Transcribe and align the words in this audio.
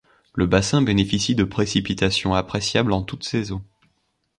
Le 0.33 0.47
bassin 0.47 0.81
bénéficie 0.81 1.35
de 1.35 1.43
précipitations 1.43 2.33
appréciables 2.33 2.91
en 2.93 3.03
toutes 3.03 3.23
saisons. 3.23 3.63